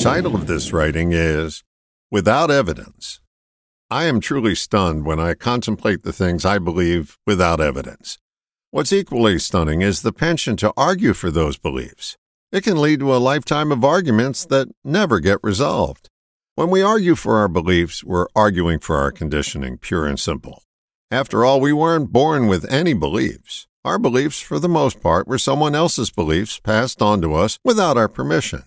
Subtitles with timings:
[0.00, 1.62] title of this writing is
[2.10, 3.20] Without Evidence.
[3.90, 8.16] I am truly stunned when I contemplate the things I believe without evidence.
[8.70, 12.16] What's equally stunning is the penchant to argue for those beliefs.
[12.50, 16.08] It can lead to a lifetime of arguments that never get resolved.
[16.54, 20.62] When we argue for our beliefs, we're arguing for our conditioning, pure and simple.
[21.10, 23.66] After all, we weren't born with any beliefs.
[23.84, 27.98] Our beliefs, for the most part, were someone else's beliefs passed on to us without
[27.98, 28.62] our permission.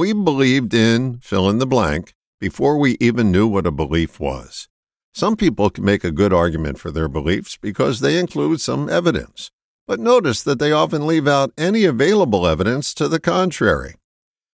[0.00, 4.66] We believed in fill in the blank before we even knew what a belief was.
[5.12, 9.50] Some people can make a good argument for their beliefs because they include some evidence,
[9.86, 13.96] but notice that they often leave out any available evidence to the contrary.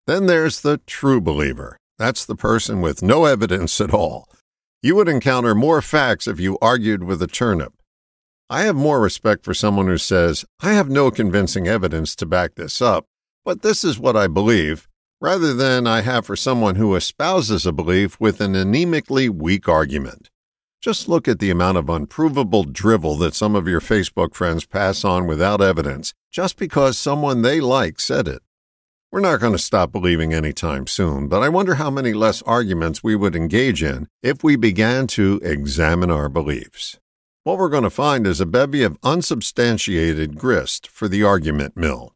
[0.07, 1.75] Then there's the true believer.
[1.99, 4.29] That's the person with no evidence at all.
[4.81, 7.73] You would encounter more facts if you argued with a turnip.
[8.49, 12.55] I have more respect for someone who says, I have no convincing evidence to back
[12.55, 13.07] this up,
[13.43, 14.87] but this is what I believe,
[15.23, 20.29] rather than I have for someone who espouses a belief with an anemically weak argument.
[20.81, 25.05] Just look at the amount of unprovable drivel that some of your Facebook friends pass
[25.05, 28.41] on without evidence, just because someone they like said it.
[29.13, 33.01] We're not going to stop believing anytime soon, but I wonder how many less arguments
[33.01, 36.99] we would engage in if we began to examine our beliefs.
[37.45, 42.13] What we're going to find is a bevy of unsubstantiated grist for the argument mill.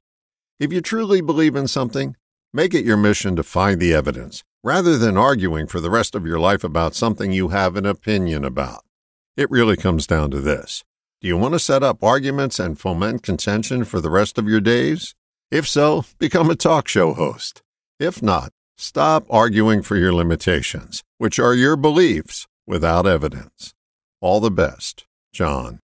[0.60, 2.18] If you truly believe in something,
[2.58, 6.26] Make it your mission to find the evidence, rather than arguing for the rest of
[6.26, 8.84] your life about something you have an opinion about.
[9.36, 10.84] It really comes down to this.
[11.22, 14.60] Do you want to set up arguments and foment contention for the rest of your
[14.60, 15.14] days?
[15.52, 17.62] If so, become a talk show host.
[18.00, 23.76] If not, stop arguing for your limitations, which are your beliefs, without evidence.
[24.20, 25.80] All the best, John.